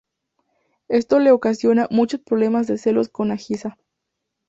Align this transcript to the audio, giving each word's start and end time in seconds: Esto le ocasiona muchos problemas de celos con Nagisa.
Esto 0.87 1.19
le 1.19 1.29
ocasiona 1.29 1.87
muchos 1.91 2.21
problemas 2.21 2.65
de 2.65 2.79
celos 2.79 3.07
con 3.09 3.27
Nagisa. 3.27 3.77